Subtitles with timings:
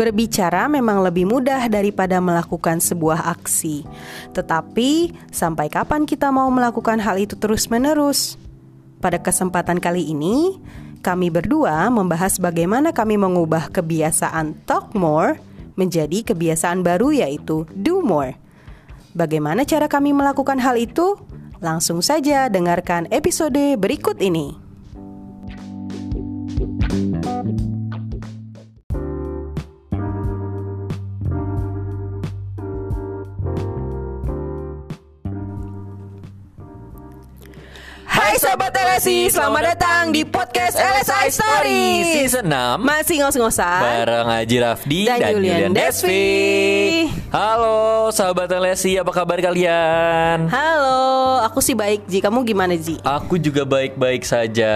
[0.00, 3.84] Berbicara memang lebih mudah daripada melakukan sebuah aksi.
[4.32, 8.40] Tetapi, sampai kapan kita mau melakukan hal itu terus-menerus?
[9.04, 10.56] Pada kesempatan kali ini,
[11.04, 15.36] kami berdua membahas bagaimana kami mengubah kebiasaan talk more
[15.76, 18.40] menjadi kebiasaan baru yaitu do more.
[19.12, 21.20] Bagaimana cara kami melakukan hal itu?
[21.60, 24.56] Langsung saja dengarkan episode berikut ini.
[38.50, 44.56] Hai Sobat LSI, selamat datang di podcast LSI Story Season 6 Masih ngos-ngosan Bareng Haji
[44.58, 46.26] Rafdi Dan dan, Julian Julian Desvi.
[47.30, 50.50] Halo sahabat LSI, apa kabar kalian?
[50.50, 50.98] Halo,
[51.46, 52.98] aku sih baik Ji, kamu gimana Ji?
[53.06, 54.74] Aku juga baik-baik saja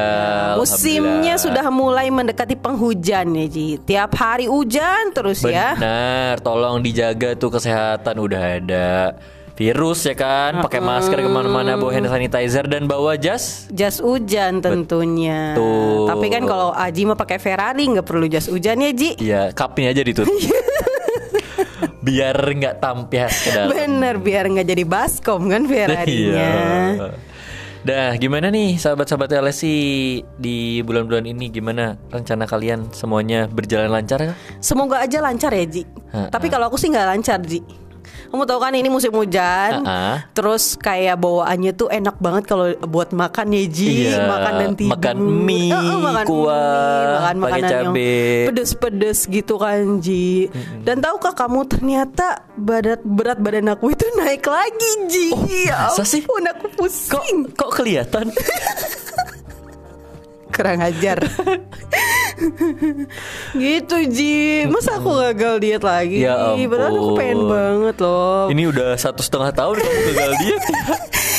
[0.55, 1.43] Musimnya Alhamdulillah.
[1.43, 7.51] sudah mulai mendekati penghujan ya Ji Tiap hari hujan terus ya Benar, tolong dijaga tuh
[7.51, 9.19] kesehatan udah ada
[9.55, 10.63] virus ya kan?
[10.63, 13.71] Pakai masker ke mana-mana bawa hand sanitizer dan bawa jas?
[13.71, 15.55] Jas hujan tentunya.
[15.55, 16.11] Betul.
[16.11, 19.11] Tapi kan kalau Aji mau pakai Ferrari nggak perlu jas hujan ya Ji.
[19.23, 20.35] Ya kapnya aja ditutup
[22.07, 23.73] biar nggak tampias ke dalam.
[23.73, 26.51] Bener, biar nggak jadi baskom kan Ferrarinya.
[26.99, 27.09] Iya.
[27.85, 29.77] Dah, gimana nih sahabat-sahabat LSI
[30.41, 31.53] di bulan-bulan ini?
[31.53, 32.89] Gimana rencana kalian?
[32.97, 34.37] Semuanya berjalan lancar kah?
[34.57, 35.85] Semoga aja lancar ya Ji.
[35.85, 36.33] Ha-ha.
[36.33, 37.84] Tapi kalau aku sih nggak lancar Ji
[38.35, 40.27] Kamu tahu kan ini musim hujan Ha-ha.
[40.35, 44.11] Terus kayak bawaannya tuh enak banget kalau buat makan ya Ji.
[44.11, 44.91] Iya, Makan dan tidur.
[44.91, 47.95] makan mie, Heeh, makan kuah, mie, Makan makanan yang
[48.45, 50.51] pedes-pedes gitu kan Ji.
[50.83, 55.27] Dan tahukah kamu ternyata berat, berat badan aku itu naik lagi Ji.
[55.31, 56.19] Oh, Ya masa sih?
[56.21, 57.39] ampun, aku Kok pusing.
[57.55, 58.35] kok kelihatan?
[60.55, 61.19] Kurang ajar
[63.55, 64.35] Gitu Ji
[64.67, 67.17] Masa aku gagal diet lagi Ya Padahal aku ampun.
[67.17, 70.63] pengen banget loh ini udah satu setengah tahun kamu gagal diet.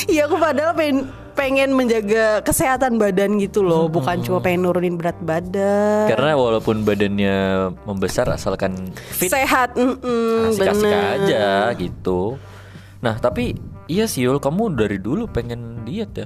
[0.06, 0.98] Iya aku padahal pengen
[1.34, 7.38] pengen menjaga kesehatan badan gitu loh Bukan cuma pengen nurunin berat badan Karena walaupun badannya
[7.84, 11.18] membesar asalkan fit Sehat asik-asik bener.
[11.20, 12.38] aja gitu.
[13.02, 16.26] Nah, tapi iya sih Yul, kamu dari dulu pengen diet ya?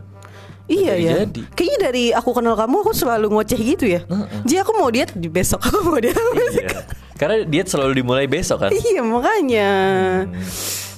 [0.70, 1.42] Iya Jadi ya jadi.
[1.58, 4.06] Kayaknya dari aku kenal kamu aku selalu ngoceh gitu ya
[4.46, 6.86] Ji aku mau diet di besok Aku mau diet Iya.
[7.18, 8.72] Karena diet selalu dimulai besok kan?
[8.72, 9.70] Iya makanya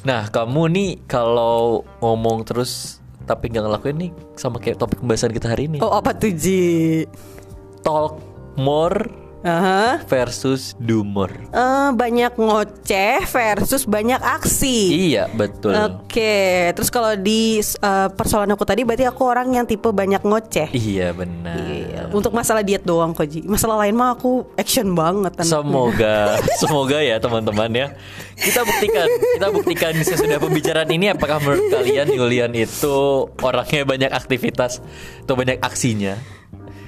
[0.02, 5.48] Nah, kamu nih kalau ngomong terus tapi nggak ngelakuin nih sama kayak topik pembahasan kita
[5.48, 5.78] hari ini.
[5.80, 7.06] Oh apa tuh Ji
[7.80, 8.18] Talk
[8.58, 10.06] more Aha.
[10.06, 11.34] versus do more.
[11.50, 15.09] Eh, banyak ngoceh versus banyak aksi.
[15.09, 15.74] Iya, betul.
[15.74, 20.69] Oke, terus kalau di eh, persoalan aku tadi berarti aku orang yang tipe banyak ngoceh.
[20.72, 21.57] Iya, benar.
[21.57, 23.41] Iya, Untuk masalah diet doang kok Ji.
[23.41, 25.34] Masalah lain mah aku action banget.
[25.34, 25.50] anaknya.
[25.50, 26.18] Semoga
[26.62, 27.88] semoga ya teman-teman ya.
[28.35, 32.97] Kita buktikan, kita buktikan sesudah pembicaraan ini apakah menurut kalian Julian itu
[33.38, 34.81] orangnya banyak aktivitas
[35.22, 36.18] atau banyak aksinya?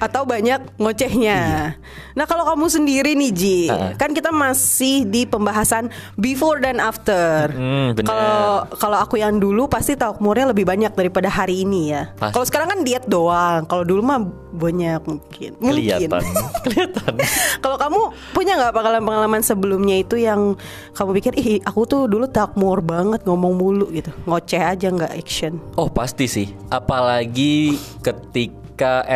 [0.04, 1.72] Atau banyak ngocehnya.
[2.12, 3.72] Nah kalau kamu sendiri nih Ji, Iya.
[3.72, 3.88] Ha-ha.
[3.96, 7.48] kan kita masih di pembahasan before dan after.
[7.48, 7.96] Hmm.
[7.96, 12.12] Kalau kalau aku yang dulu pasti talk more-nya lebih banyak daripada hari ini ya.
[12.20, 13.64] Kalau sekarang kan diet doang.
[13.64, 14.20] Kalau dulu mah
[14.52, 15.50] banyak mungkin.
[15.58, 16.06] Mungkin.
[16.06, 16.22] Kelihatan,
[16.64, 17.12] kelihatan.
[17.58, 18.00] Kalau kamu
[18.30, 20.54] punya nggak pengalaman-pengalaman sebelumnya itu yang
[20.92, 25.10] kamu pikir ih aku tuh dulu talk more banget ngomong mulu gitu, ngoceh aja nggak
[25.10, 25.58] action.
[25.74, 28.63] Oh pasti sih, apalagi ketika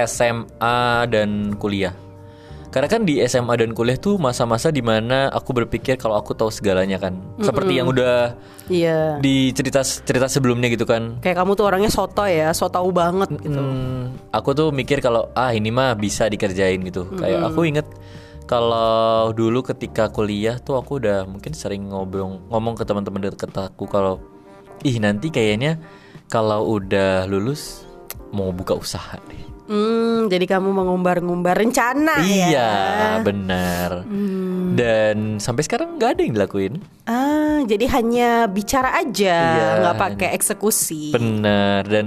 [0.07, 1.95] SMA dan kuliah.
[2.69, 6.53] Karena kan di SMA dan kuliah tuh masa-masa di mana aku berpikir kalau aku tahu
[6.53, 8.37] segalanya kan, seperti yang udah
[8.69, 9.17] Iya.
[9.25, 11.17] di cerita cerita sebelumnya gitu kan.
[11.25, 13.57] Kayak kamu tuh orangnya soto ya, so tau banget gitu.
[13.57, 17.09] Hmm, aku tuh mikir kalau ah ini mah bisa dikerjain gitu.
[17.17, 17.89] Kayak aku inget
[18.45, 23.89] kalau dulu ketika kuliah tuh aku udah mungkin sering ngobrol ngomong ke teman-teman deket aku
[23.89, 24.21] kalau
[24.85, 25.81] ih nanti kayaknya
[26.29, 27.88] kalau udah lulus
[28.33, 29.43] mau buka usaha deh.
[29.69, 32.48] Hmm, jadi kamu mengumbar-ngumbar rencana ya?
[32.48, 32.71] Iya,
[33.21, 34.09] benar.
[34.72, 36.75] Dan sampai sekarang nggak ada yang dilakuin.
[37.04, 39.69] Ah, jadi hanya bicara aja, Iya.
[39.84, 41.13] nggak pakai eksekusi.
[41.13, 42.07] Benar dan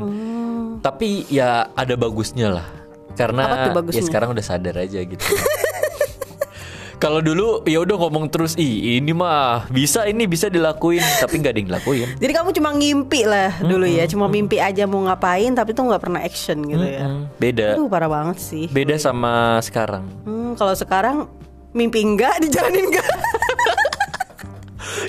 [0.81, 2.67] tapi ya ada bagusnya lah.
[3.13, 5.21] Karena ya sekarang udah sadar aja gitu.
[7.01, 11.49] Kalau dulu ya udah ngomong terus, ih ini mah bisa ini bisa dilakuin, tapi nggak
[11.49, 12.07] ada yang dilakuin.
[12.21, 15.97] Jadi kamu cuma ngimpi lah dulu ya, cuma mimpi aja mau ngapain, tapi tuh nggak
[15.97, 17.09] pernah action gitu ya.
[17.09, 18.69] Hmm, beda, Aduh parah banget sih.
[18.69, 20.05] beda sama sekarang.
[20.29, 21.25] Hmm, kalau sekarang
[21.73, 23.07] mimpi enggak dijalanin enggak.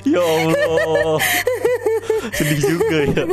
[0.01, 1.21] Ya Allah,
[2.41, 3.23] sedih juga ya.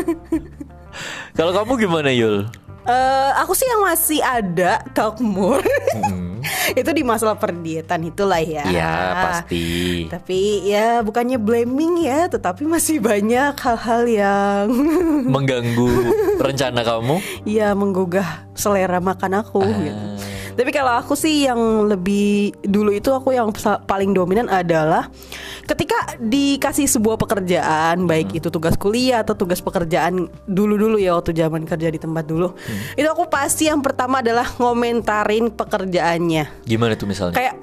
[1.33, 2.45] Kalau kamu gimana Yul?
[2.85, 5.65] Eh, aku sih yang masih ada talk more.
[6.73, 8.65] Itu di masalah perdietan itulah ya.
[8.65, 9.65] Iya pasti.
[10.07, 14.67] Tapi ya bukannya blaming ya, tetapi masih banyak hal-hal yang
[15.35, 15.91] Mengganggu
[16.39, 17.17] rencana kamu.
[17.45, 19.79] ya menggugah selera makan aku Ah.
[19.81, 20.05] gitu.
[20.51, 21.57] Tapi kalau aku sih yang
[21.87, 23.49] lebih dulu itu aku yang
[23.87, 25.09] paling dominan adalah
[25.71, 31.63] ketika dikasih sebuah pekerjaan, baik itu tugas kuliah atau tugas pekerjaan dulu-dulu ya waktu zaman
[31.63, 32.59] kerja di tempat dulu.
[32.99, 36.67] Itu aku pasti yang pertama adalah ngomentarin pekerjaannya.
[36.67, 37.39] Gimana tuh misalnya?
[37.39, 37.55] Kayak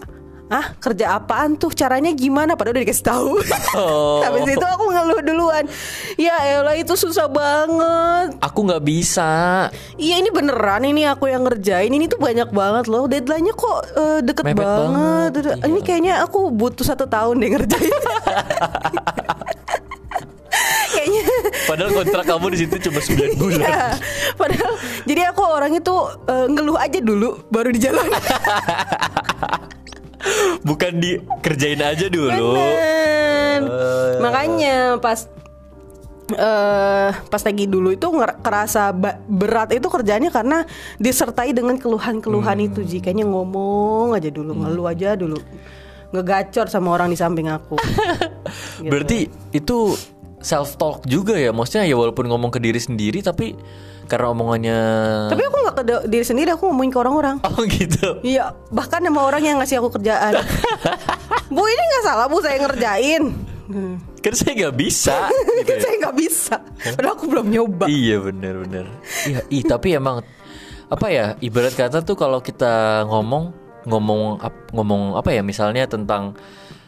[0.48, 3.36] ah kerja apaan tuh caranya gimana padahal udah dikasih tahu
[3.74, 4.20] Oh.
[4.26, 5.68] habis itu aku ngeluh duluan
[6.16, 9.68] ya elah itu susah banget Aku nggak bisa.
[9.94, 14.20] Iya ini beneran ini aku yang ngerjain ini tuh banyak banget loh deadline-nya kok eh,
[14.22, 14.88] deket Mepet banget.
[14.88, 15.54] banget, iya.
[15.64, 17.92] Ini kayaknya aku butuh satu tahun deh ngerjain.
[20.90, 21.24] kayaknya
[21.66, 23.60] Padahal kontrak kamu di situ cuma 9 bulan.
[23.62, 23.86] ya.
[24.34, 24.74] Padahal
[25.04, 25.96] jadi aku orang itu
[26.26, 28.08] eh, ngeluh aja dulu baru di jalan.
[30.62, 32.56] Bukan dikerjain aja dulu.
[32.56, 33.62] Bener.
[33.62, 34.20] Eh.
[34.20, 35.26] Makanya pas
[36.30, 42.58] eh pas lagi dulu itu nger- kerasa ba- berat itu kerjanya karena disertai dengan keluhan-keluhan
[42.58, 42.68] Hmm.
[42.68, 45.40] itu Ji kayaknya ngomong aja dulu ngeluh aja dulu
[46.08, 47.80] ngegacor sama orang di samping aku
[48.78, 48.88] Gitu.
[48.88, 49.20] Berarti
[49.52, 49.96] itu
[50.40, 51.50] self talk juga ya.
[51.50, 53.58] Maksudnya ya walaupun ngomong ke diri sendiri tapi
[54.08, 54.80] karena omongannya
[55.28, 58.24] tapi aku nggak ke diri sendiri aku ngomongin ke orang-orang Oh gitu.
[58.24, 60.32] iya bahkan sama orang yang ngasih aku kerjaan
[61.52, 63.36] bu ini nggak salah bu saya ngerjain
[63.68, 64.00] Hmm.
[64.24, 65.28] Kan saya nggak bisa.
[65.60, 65.84] gitu kan ya.
[65.84, 66.56] saya nggak bisa
[66.96, 68.64] padahal aku belum nyoba Iya bener.
[69.28, 70.24] Iya, ih tapi emang
[70.88, 73.52] apa ya ibarat kata tuh kalau kita ngomong
[73.84, 74.40] ngomong
[74.72, 76.40] ngomong apa ya misalnya tentang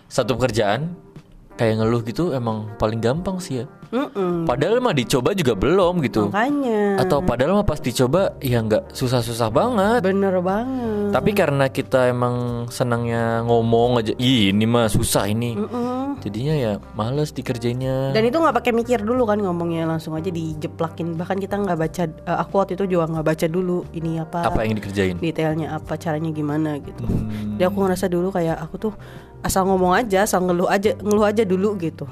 [0.07, 0.95] satu pekerjaan
[1.59, 3.65] kayak ngeluh gitu emang paling gampang sih ya.
[3.89, 4.45] Mm-mm.
[4.45, 6.29] Padahal mah dicoba juga belum gitu.
[6.29, 9.99] makanya Atau padahal mah pas dicoba ya nggak susah-susah banget.
[10.05, 15.57] bener banget Tapi karena kita emang senangnya ngomong aja, "Ih, ini mah susah ini.
[16.17, 18.15] Jadinya ya males dikerjainnya.
[18.15, 21.13] Dan itu nggak pakai mikir dulu kan ngomongnya langsung aja dijeplakin.
[21.13, 22.03] Bahkan kita nggak baca.
[22.09, 25.15] eh, aku waktu itu juga nggak baca dulu ini apa, apa yang dikerjain?
[25.21, 27.05] detailnya apa, caranya gimana gitu.
[27.05, 27.59] Hmm.
[27.59, 28.93] Jadi aku ngerasa dulu kayak aku tuh
[29.39, 32.09] asal ngomong aja, asal ngeluh aja, ngeluh aja dulu gitu.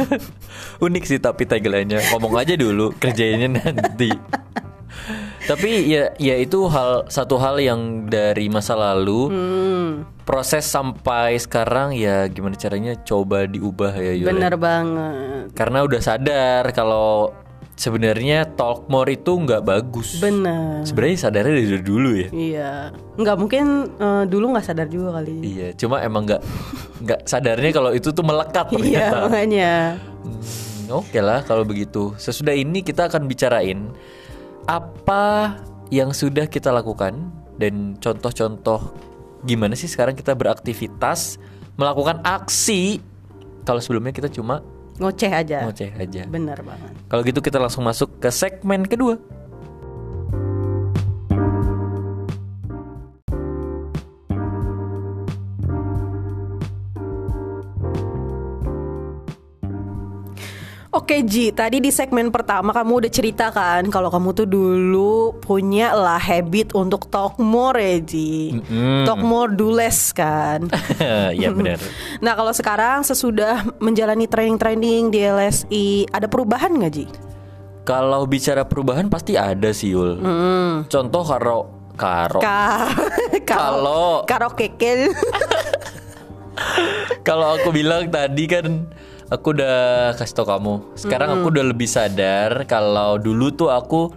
[0.84, 4.12] Unik sih tapi tagline-nya ngomong aja dulu, kerjainnya nanti.
[5.50, 11.92] tapi ya ya itu hal satu hal yang dari masa lalu Hmm, proses sampai sekarang
[11.92, 14.26] ya gimana caranya coba diubah ya Yul, ya.
[14.30, 17.34] bener banget, Karena udah sadar kalau
[17.74, 20.22] sebenarnya talk more itu nggak bagus.
[20.22, 20.86] bener.
[20.86, 22.28] Sebenarnya sadarnya dari dulu ya.
[22.30, 22.72] Iya,
[23.16, 25.42] nggak mungkin eh, dulu nggak sadar juga kali.
[25.42, 26.42] Iya, cuma emang nggak
[27.02, 29.16] nggak sadarnya kalau itu tuh melekat Iya ternyata.
[29.26, 29.72] makanya.
[30.22, 32.14] Hmm, Oke lah kalau begitu.
[32.14, 33.90] Sesudah ini kita akan bicarain
[34.64, 35.56] apa
[35.90, 38.94] yang sudah kita lakukan dan contoh-contoh
[39.42, 41.36] gimana sih sekarang kita beraktivitas
[41.74, 43.02] melakukan aksi
[43.62, 44.62] kalau sebelumnya kita cuma
[45.00, 45.64] Ngoceh aja.
[45.66, 46.28] ngoceh aja.
[46.28, 46.92] Bener banget.
[47.08, 49.16] Kalau gitu kita langsung masuk ke segmen kedua.
[61.12, 65.92] Oke Ji, tadi di segmen pertama kamu udah cerita kan kalau kamu tuh dulu punya
[65.92, 68.56] lah habit untuk talk more ya Ji.
[68.56, 69.04] Mm-mm.
[69.04, 70.72] Talk more do less kan.
[71.36, 71.76] ya benar.
[72.24, 77.04] nah kalau sekarang sesudah menjalani training-training di LSI ada perubahan nggak Ji?
[77.84, 80.16] Kalau bicara perubahan pasti ada sih Yul.
[80.88, 82.40] Contoh karo karo.
[82.40, 82.88] Ka
[83.52, 84.72] Kalau- karaoke
[87.20, 88.88] Kalau aku bilang tadi kan
[89.32, 90.74] aku udah kasih tau kamu.
[90.92, 94.12] Sekarang aku udah lebih sadar kalau dulu tuh aku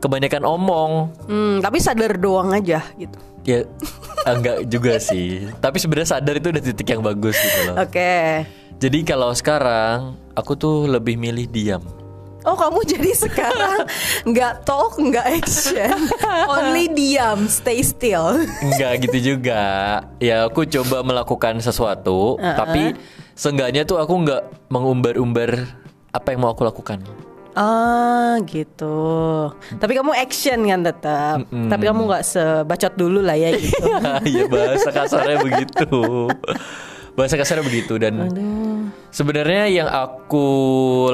[0.00, 1.12] kebanyakan omong.
[1.28, 3.18] hmm, tapi sadar doang aja gitu.
[3.44, 3.68] Ya
[4.24, 5.52] enggak juga sih.
[5.60, 7.76] Tapi sebenarnya sadar itu udah titik yang bagus gitu loh.
[7.84, 8.48] Oke.
[8.76, 11.84] Jadi kalau sekarang aku tuh lebih milih diam.
[12.46, 13.90] Oh kamu jadi sekarang
[14.30, 15.98] nggak talk nggak action,
[16.54, 18.38] only diam, stay still.
[18.62, 19.98] Enggak gitu juga.
[20.22, 22.94] Ya aku coba melakukan sesuatu, tapi
[23.36, 25.68] seenggaknya tuh aku nggak mengumbar-umbar
[26.10, 27.04] apa yang mau aku lakukan.
[27.52, 29.48] Ah gitu.
[29.80, 31.36] Tapi kamu action kan tetap.
[31.48, 33.86] Tapi kamu nggak sebacot dulu lah ya gitu.
[34.28, 36.28] Iya bahasa kasarnya begitu.
[37.16, 38.28] Bahasa kasarnya begitu dan
[39.08, 40.44] sebenarnya yang aku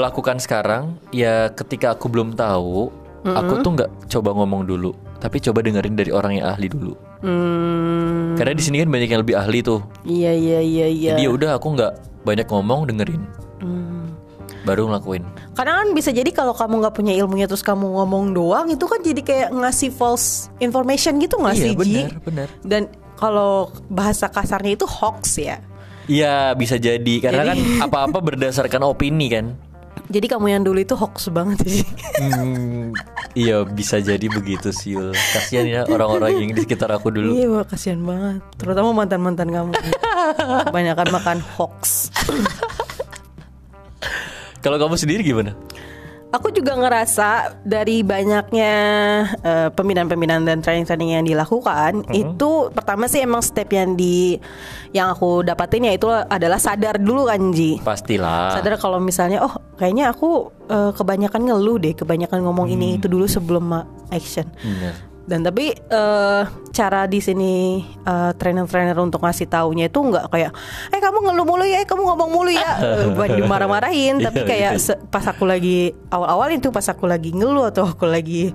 [0.02, 2.90] lakukan sekarang ya ketika aku belum tahu,
[3.22, 4.90] aku tuh nggak coba ngomong dulu,
[5.22, 6.98] tapi coba dengerin dari orang yang ahli dulu.
[7.22, 9.78] Hmm, Karena di sini kan banyak yang lebih ahli tuh.
[10.02, 11.10] iya iya iya iya.
[11.14, 13.22] Jadi ya udah aku nggak banyak ngomong dengerin,
[13.58, 14.14] Hmm.
[14.62, 15.22] baru ngelakuin.
[15.52, 18.98] Karena kan bisa jadi kalau kamu nggak punya ilmunya terus kamu ngomong doang itu kan
[18.98, 21.76] jadi kayak ngasih false information gitu nggak Iya sih Ji?
[21.76, 22.48] benar benar.
[22.62, 22.82] Dan
[23.14, 23.52] kalau
[23.86, 25.58] bahasa kasarnya itu hoax ya.
[26.04, 29.54] Iya bisa jadi karena Jadi- kan apa-apa berdasarkan opini kan.
[30.10, 31.86] Jadi kamu yang dulu itu hoax banget sih.
[32.18, 32.90] Hmm,
[33.38, 34.98] iya bisa jadi begitu sih.
[35.14, 37.38] Kasihan ya orang-orang yang di sekitar aku dulu.
[37.38, 38.42] Iya, wah, kasihan banget.
[38.58, 39.72] Terutama mantan-mantan kamu.
[40.68, 42.10] Kebanyakan makan hoax.
[44.62, 45.58] Kalau kamu sendiri gimana?
[46.32, 48.72] Aku juga ngerasa dari banyaknya
[49.44, 54.40] eh, pembinaan-pembinaan dan training-training yang dilakukan itu pertama sih emang step yang di
[54.96, 57.84] yang aku dapatin ya itu adalah sadar dulu kan Ji.
[57.84, 58.56] Pastilah.
[58.56, 63.28] Sadar kalau misalnya oh kayaknya aku eh, kebanyakan ngeluh deh, kebanyakan ngomong ini itu dulu
[63.28, 63.68] sebelum
[64.08, 64.48] action.
[64.64, 65.11] Bener.
[65.22, 70.50] Dan tapi eh, cara di sini eh, trainer-trainer untuk ngasih taunya itu nggak kayak,
[70.88, 72.70] eh kamu ngeluh mulu ya, eh kamu ngomong mulu ya,
[73.16, 74.18] buat dimarah-marahin.
[74.20, 74.80] tapi Iya, kayak iya.
[74.80, 78.50] se- pas aku lagi awal-awal itu pas aku lagi ngeluh atau aku lagi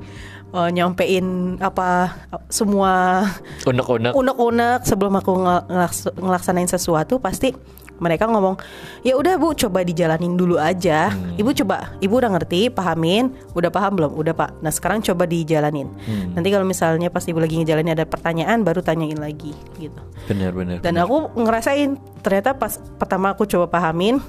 [0.50, 2.12] eh, nyampein apa
[2.48, 3.24] semua
[3.64, 4.12] Unek-unek.
[4.12, 7.56] unek-unek sebelum aku nge- ngelaks- ngelaksanain sesuatu pasti
[7.98, 8.58] mereka ngomong
[9.01, 11.12] ya udah bu coba dijalanin dulu aja.
[11.38, 13.34] Ibu coba ibu udah ngerti pahamin.
[13.58, 14.12] Udah paham belum?
[14.13, 14.58] Udah pak.
[14.62, 15.89] Nah sekarang coba dijalanin.
[16.34, 20.01] Nanti kalau misalnya pas ibu lagi ngejalanin ada pertanyaan baru tanyain lagi gitu.
[20.27, 20.84] Bener-bener.
[20.84, 24.20] dan aku ngerasain ternyata pas pertama aku coba pahamin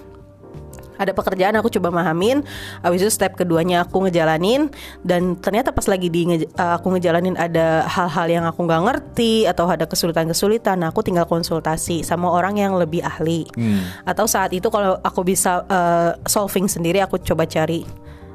[0.98, 2.42] ada pekerjaan aku coba pahamin
[2.78, 4.68] habis itu step keduanya aku ngejalanin
[5.00, 9.46] dan ternyata pas lagi di nge- uh, aku ngejalanin ada hal-hal yang aku nggak ngerti
[9.46, 13.86] atau ada kesulitan-kesulitan nah aku tinggal konsultasi sama orang yang lebih ahli Hmm.
[14.02, 17.86] atau saat itu kalau aku bisa uh, solving sendiri aku coba cari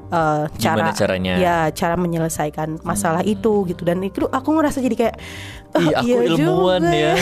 [0.10, 1.34] uh, cara Gimana caranya?
[1.36, 6.06] ya cara menyelesaikan masalah itu gitu dan itu aku ngerasa jadi kayak "Oh, Ih, aku
[6.06, 7.14] iya ilmuwan juga ya.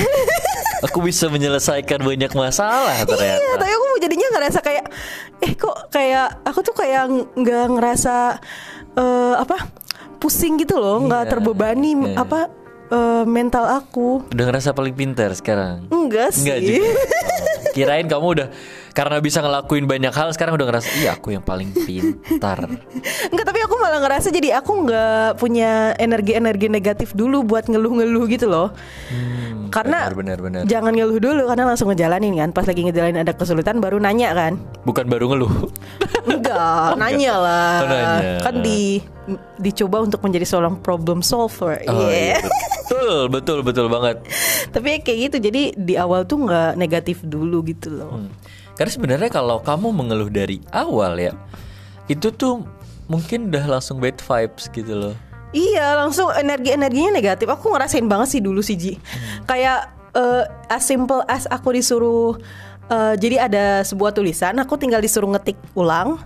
[0.82, 3.40] aku bisa menyelesaikan banyak masalah ternyata.
[3.40, 4.86] Iya, tapi aku jadinya ngerasa kayak
[5.40, 7.04] eh kok kayak aku tuh kayak
[7.38, 8.16] nggak ngerasa
[8.96, 9.58] eh, apa
[10.18, 12.20] pusing gitu loh, nggak Iya, terbebani iya.
[12.20, 12.50] apa
[12.92, 14.28] eh, mental aku.
[14.28, 15.88] Udah ngerasa paling pintar sekarang.
[15.88, 16.44] Enggak sih.
[16.44, 16.90] Enggak juga.
[17.76, 18.48] Kirain kamu udah
[18.92, 22.68] karena bisa ngelakuin banyak hal sekarang udah ngerasa iya aku yang paling pintar.
[23.32, 28.46] Enggak, tapi aku malah ngerasa jadi aku nggak punya energi-energi negatif dulu buat ngeluh-ngeluh gitu
[28.46, 28.76] loh.
[29.08, 30.62] Hmm, Karena benar, benar, benar.
[30.68, 32.50] jangan ngeluh dulu karena langsung ngejalanin kan.
[32.52, 34.60] Pas lagi ngejalanin ada kesulitan baru nanya kan.
[34.84, 35.72] Bukan baru ngeluh.
[36.32, 37.76] Enggak, nanya lah.
[37.80, 38.34] Oh, nanya.
[38.44, 39.00] Kan di
[39.58, 41.80] dicoba untuk menjadi seorang problem solver.
[41.88, 42.36] Oh, Iya.
[42.36, 42.38] iya,
[42.90, 44.18] betul, betul, betul banget.
[44.76, 48.20] Tapi kayak gitu jadi di awal tuh nggak negatif dulu gitu loh.
[48.20, 48.30] Hmm.
[48.82, 51.38] Karena sebenarnya kalau kamu mengeluh dari awal ya,
[52.10, 52.66] itu tuh
[53.06, 55.14] mungkin udah langsung bad vibes gitu loh.
[55.54, 57.46] Iya langsung energi-energinya negatif.
[57.46, 58.98] Aku ngerasain banget sih dulu sih Ji.
[59.46, 62.42] Kayak eh, as simple as aku disuruh
[62.90, 66.18] eh, jadi ada sebuah tulisan, aku tinggal disuruh ngetik ulang.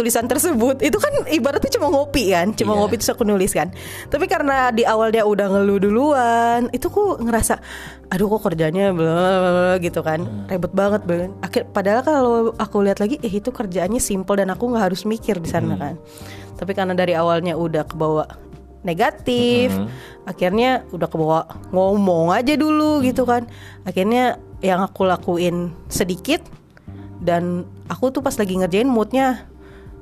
[0.00, 2.78] Tulisan tersebut itu kan ibaratnya cuma ngopi kan, cuma Iya.
[2.80, 3.68] ngopi terus aku nulis kan.
[4.08, 7.60] Tapi karena di awal dia udah ngeluh duluan, itu aku ngerasa,
[8.08, 11.30] aduh kok kerjanya bla gitu kan, ribet banget banget.
[11.44, 15.36] Akhir, padahal kalau aku lihat lagi, eh itu kerjaannya simple dan aku nggak harus mikir
[15.36, 16.00] di sana kan.
[16.56, 18.24] Tapi karena dari awalnya udah kebawa
[18.80, 19.68] negatif,
[20.24, 21.44] akhirnya udah kebawa
[21.76, 23.44] ngomong aja dulu gitu kan.
[23.84, 26.40] Akhirnya yang aku lakuin sedikit
[27.20, 29.44] dan aku tuh pas lagi ngerjain moodnya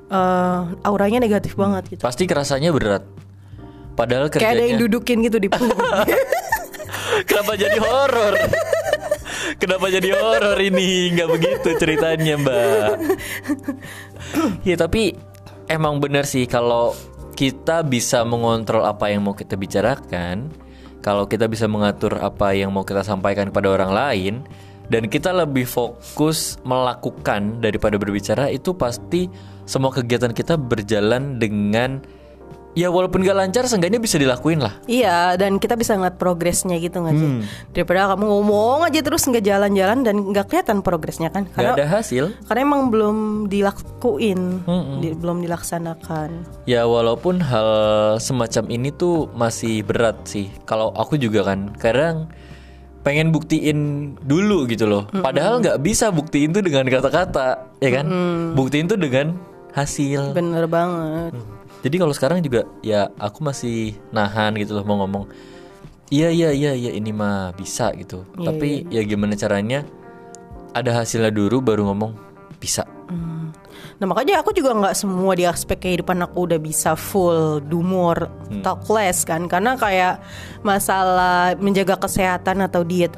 [0.09, 2.03] eh, auranya negatif banget gitu.
[2.03, 3.05] Pasti kerasanya berat.
[3.99, 5.79] Padahal Kayak ada yang kerjanya dudukin gitu di punggung.
[7.29, 8.35] Kenapa jadi horor?
[9.59, 11.11] Kenapa jadi horor ini?
[11.19, 12.91] Nggak begitu ceritanya, Mbak.
[14.62, 15.17] ya tapi
[15.67, 16.95] emang bener sih kalau
[17.35, 20.50] kita bisa mengontrol apa yang mau kita bicarakan,
[21.03, 24.35] kalau kita bisa mengatur apa yang mau kita sampaikan kepada orang lain,
[24.88, 29.28] dan kita lebih fokus melakukan daripada berbicara, itu pasti
[29.68, 32.00] semua kegiatan kita berjalan dengan
[32.73, 34.71] ya walaupun gak lancar, seenggaknya bisa dilakuin lah.
[34.87, 37.26] iya, dan kita bisa ngeliat progresnya gitu nggak sih?
[37.26, 37.42] Hmm.
[37.75, 41.50] Daripada kamu ngomong aja terus nggak jalan-jalan dan nggak kelihatan progresnya kan?
[41.52, 42.30] Gak ada hasil.
[42.47, 43.16] karena emang belum
[43.50, 44.62] dilakuin,
[45.02, 46.30] di- belum dilaksanakan.
[46.71, 47.68] Ya walaupun hal
[48.23, 50.47] semacam ini tuh masih berat sih.
[50.62, 52.30] Kalau aku juga kan kadang
[53.09, 53.79] pengen buktiin
[54.21, 55.09] dulu gitu loh.
[55.09, 58.05] Padahal nggak bisa buktiin tuh dengan kata-kata, ya kan?
[58.53, 59.33] Buktiin tuh dengan
[59.73, 60.37] hasil.
[60.37, 61.33] Bener banget.
[61.81, 65.25] Jadi kalau sekarang juga ya aku masih nahan gitu loh mau ngomong.
[66.12, 68.29] Iya iya iya iya ini mah bisa gitu.
[68.37, 69.88] Tapi ya gimana caranya?
[70.77, 72.12] Ada hasilnya dulu baru ngomong
[72.61, 72.85] bisa.
[73.99, 78.31] Nah makanya aku juga nggak semua di aspek kehidupan aku udah bisa full do more
[78.62, 79.50] talk less kan.
[79.50, 80.23] Karena kayak
[80.62, 83.11] masalah menjaga kesehatan atau diet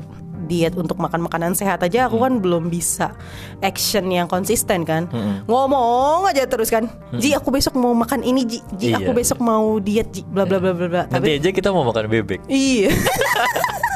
[0.49, 3.13] diet untuk makan makanan sehat aja aku kan belum bisa
[3.61, 5.05] action yang konsisten kan.
[5.45, 6.89] Ngomong aja terus kan.
[7.15, 8.59] Ji aku besok mau makan ini Ji.
[8.75, 9.19] Ji aku Iya.
[9.21, 10.25] besok mau diet Ji.
[10.25, 11.03] Bla bla bla bla bla.
[11.07, 12.41] Nanti tapi aja kita mau makan bebek.
[12.49, 12.89] iya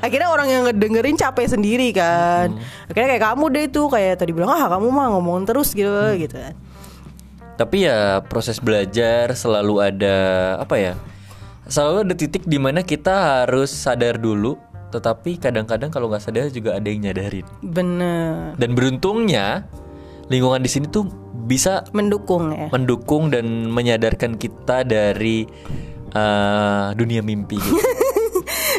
[0.00, 2.56] Akhirnya orang yang ngedengerin capek sendiri kan.
[2.88, 6.34] Akhirnya kayak kamu deh itu kayak tadi bilang ah kamu mah ngomong terus gitu gitu
[6.34, 6.54] kan.
[7.54, 10.16] Tapi ya proses belajar selalu ada
[10.56, 10.92] apa ya?
[11.68, 14.56] Selalu ada titik di mana kita harus sadar dulu.
[14.90, 17.46] Tetapi kadang-kadang kalau nggak sadar juga ada yang nyadarin.
[17.62, 18.58] Bener.
[18.58, 19.68] Dan beruntungnya
[20.26, 21.06] lingkungan di sini tuh
[21.40, 22.70] bisa Mendukung ya.
[22.70, 25.46] mendukung dan menyadarkan kita dari
[26.10, 27.58] eh, dunia mimpi.
[27.58, 27.76] gitu.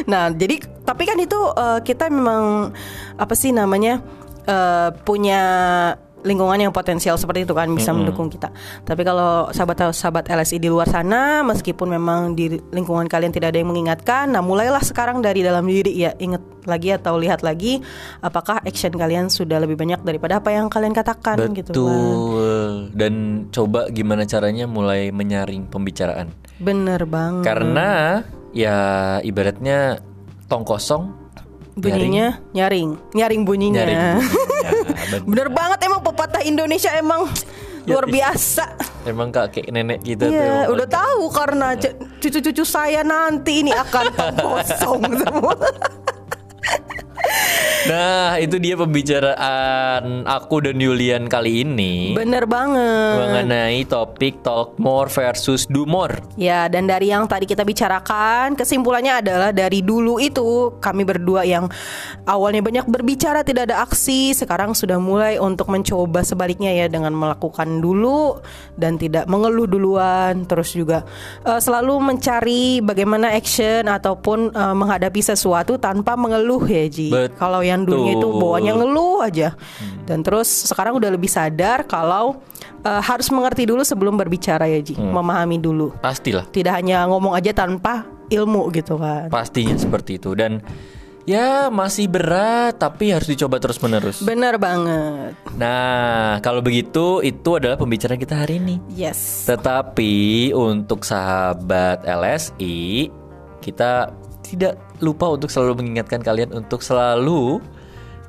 [0.06, 2.74] Nah, jadi tapi kan itu eh, kita memang
[3.18, 4.02] apa sih namanya
[4.46, 5.42] eh, punya
[6.22, 8.48] lingkungan yang potensial seperti itu kan bisa mendukung kita.
[8.86, 13.70] Tapi kalau sahabat-sahabat LSI di luar sana, meskipun memang di lingkungan kalian tidak ada yang
[13.70, 17.82] mengingatkan, nah mulailah sekarang dari dalam diri ya ingat lagi atau lihat lagi
[18.22, 21.82] apakah action kalian sudah lebih banyak daripada apa yang kalian katakan gitu kan.
[21.82, 22.70] Betul.
[22.94, 23.14] Dan
[23.50, 26.30] coba gimana caranya mulai menyaring pembicaraan.
[26.62, 27.42] Bener banget.
[27.42, 28.22] Karena
[28.54, 28.76] ya
[29.26, 29.98] ibaratnya
[30.46, 31.18] tong kosong
[31.72, 33.82] bunyinya nyaring, nyaring bunyinya.
[33.82, 34.00] nyaring.
[34.64, 34.94] Bunyinya.
[34.94, 35.20] Bener.
[35.24, 37.26] Bener banget emang pepatah Indonesia emang
[37.82, 38.14] Ya, luar ih.
[38.14, 38.64] biasa.
[39.02, 41.90] Emang kakek nenek kita tuh Iya, udah tahu karena c-
[42.20, 44.06] cucu-cucu saya nanti ini akan
[44.38, 45.54] kosong semua.
[47.82, 53.14] Nah, itu dia pembicaraan aku dan Yulian kali ini Bener banget.
[53.18, 56.14] mengenai topik talk more versus do more.
[56.38, 61.66] Ya, dan dari yang tadi kita bicarakan, kesimpulannya adalah dari dulu itu kami berdua yang
[62.28, 67.80] awalnya banyak berbicara tidak ada aksi, sekarang sudah mulai untuk mencoba sebaliknya ya dengan melakukan
[67.80, 68.38] dulu
[68.76, 71.02] dan tidak mengeluh duluan, terus juga
[71.42, 77.08] eh, selalu mencari bagaimana action ataupun eh, menghadapi sesuatu tanpa mengeluh ya Ji.
[77.40, 79.56] Kalau yang dulunya itu bawaannya ngeluh aja.
[80.04, 82.44] Dan terus sekarang udah lebih sadar kalau
[82.84, 87.56] eh, harus mengerti dulu sebelum berbicara ya Ji, memahami dulu Pastilah, tidak hanya ngomong aja
[87.56, 89.28] tanpa ilmu gitu kan.
[89.28, 90.64] pastinya seperti itu dan
[91.22, 94.24] ya masih berat tapi harus dicoba terus-menerus.
[94.24, 95.38] Bener banget.
[95.54, 98.82] Nah, kalau begitu itu adalah pembicaraan kita hari ini.
[98.90, 99.46] Yes.
[99.46, 103.12] Tetapi untuk sahabat LSI,
[103.62, 104.10] kita
[104.52, 107.60] tidak lupa untuk selalu mengingatkan kalian untuk selalu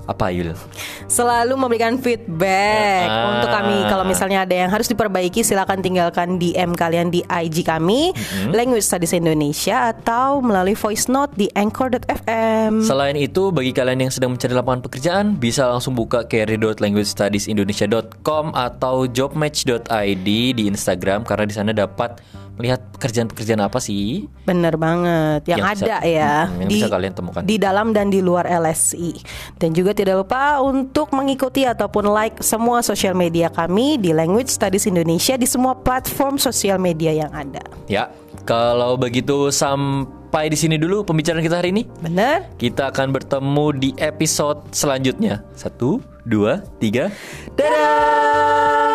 [0.04, 0.52] apa Yul?
[1.08, 3.32] Selalu memberikan feedback Ah.
[3.32, 3.88] untuk kami.
[3.88, 8.12] Kalau misalnya ada yang harus diperbaiki, silakan tinggalkan DM kalian di IG kami,
[8.52, 12.84] Language Studies Indonesia, atau melalui voice note di anchor.fm.
[12.84, 20.28] Selain itu, bagi kalian yang sedang mencari lapangan pekerjaan, bisa langsung buka career.languagestudiesindonesia.com atau jobmatch.id
[20.28, 22.20] di Instagram karena di sana dapat
[22.54, 27.14] melihat pekerjaan-pekerjaan apa sih Bener banget, yang, Yang bisa- ada ya Hmm, yang bisa kalian
[27.14, 27.42] temukan.
[27.42, 29.18] di dalam dan di luar LSI.
[29.56, 34.86] Dan juga tidak lupa untuk mengikuti ataupun like semua sosial media kami di Language Studies
[34.86, 37.64] Indonesia di semua platform sosial media yang ada.
[37.86, 38.14] Ya,
[38.44, 41.84] kalau begitu sampai di sini dulu pembicaraan kita hari ini.
[42.00, 42.54] Bener?
[42.56, 45.42] Kita akan bertemu di episode selanjutnya.
[45.54, 47.10] Satu, dua, tiga.
[47.56, 48.93] Dadah!